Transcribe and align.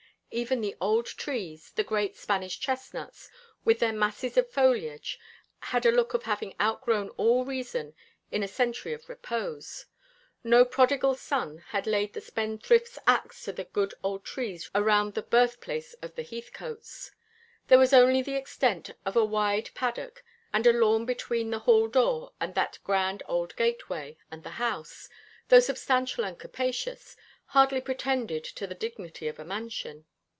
Even 0.33 0.61
the 0.61 0.77
old 0.79 1.07
trees, 1.07 1.71
the 1.71 1.83
great 1.83 2.15
Spanish 2.15 2.57
chestnuts, 2.57 3.29
with 3.65 3.79
their 3.79 3.91
masses 3.91 4.37
of 4.37 4.49
foliage, 4.49 5.19
had 5.59 5.85
a 5.85 5.91
look 5.91 6.13
of 6.13 6.23
having 6.23 6.55
outgrown 6.61 7.09
all 7.17 7.43
reason 7.43 7.93
in 8.31 8.41
a 8.41 8.47
century 8.47 8.93
of 8.93 9.09
repose. 9.09 9.87
No 10.41 10.63
prodigal 10.63 11.15
son 11.15 11.57
had 11.57 11.85
laid 11.85 12.13
the 12.13 12.21
spendthrift's 12.21 12.97
axe 13.05 13.43
to 13.43 13.51
the 13.51 13.65
good 13.65 13.93
old 14.03 14.23
trees 14.23 14.71
around 14.73 15.15
the 15.15 15.21
birthplace 15.21 15.95
of 15.95 16.15
the 16.15 16.23
Heathcotes. 16.23 17.11
There 17.67 17.77
was 17.77 17.91
only 17.91 18.21
the 18.21 18.37
extent 18.37 18.91
of 19.05 19.17
a 19.17 19.25
wide 19.25 19.69
paddock 19.75 20.23
and 20.53 20.65
a 20.65 20.71
lawn 20.71 21.05
between 21.05 21.49
the 21.51 21.59
hall 21.59 21.89
door 21.89 22.31
and 22.39 22.55
that 22.55 22.79
grand 22.85 23.21
old 23.25 23.53
gateway, 23.57 24.15
and 24.31 24.43
the 24.45 24.51
house, 24.51 25.09
though 25.49 25.59
substantial 25.59 26.23
and 26.23 26.39
capacious, 26.39 27.17
hardly 27.47 27.81
pretended 27.81 28.45
to 28.45 28.65
the 28.65 28.73
dignity 28.73 29.27
of 29.27 29.37
a 29.37 29.43
mansion. 29.43 30.05